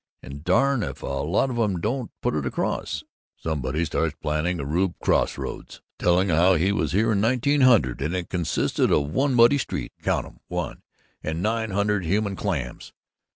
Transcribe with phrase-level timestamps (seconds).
[0.23, 3.03] And darn if a lot of 'em don't put it across!
[3.37, 8.27] Somebody starts panning a rube crossroads, telling how he was there in 1900 and it
[8.27, 10.81] consisted of one muddy street, count 'em, one,
[11.21, 12.93] and nine hundred human clams.